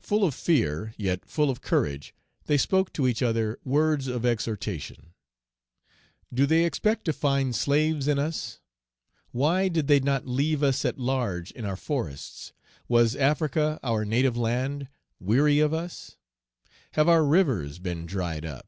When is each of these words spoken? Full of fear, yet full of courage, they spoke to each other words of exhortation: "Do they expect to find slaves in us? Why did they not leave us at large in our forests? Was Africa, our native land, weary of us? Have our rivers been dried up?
Full 0.00 0.24
of 0.24 0.34
fear, 0.34 0.92
yet 0.96 1.24
full 1.24 1.50
of 1.50 1.60
courage, 1.60 2.12
they 2.46 2.58
spoke 2.58 2.92
to 2.94 3.06
each 3.06 3.22
other 3.22 3.60
words 3.64 4.08
of 4.08 4.26
exhortation: 4.26 5.12
"Do 6.34 6.46
they 6.46 6.64
expect 6.64 7.04
to 7.04 7.12
find 7.12 7.54
slaves 7.54 8.08
in 8.08 8.18
us? 8.18 8.58
Why 9.30 9.68
did 9.68 9.86
they 9.86 10.00
not 10.00 10.26
leave 10.26 10.64
us 10.64 10.84
at 10.84 10.98
large 10.98 11.52
in 11.52 11.64
our 11.64 11.76
forests? 11.76 12.52
Was 12.88 13.14
Africa, 13.14 13.78
our 13.84 14.04
native 14.04 14.36
land, 14.36 14.88
weary 15.20 15.60
of 15.60 15.72
us? 15.72 16.16
Have 16.94 17.08
our 17.08 17.24
rivers 17.24 17.78
been 17.78 18.04
dried 18.04 18.44
up? 18.44 18.66